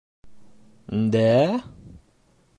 -Дә-ә? 1.17 1.45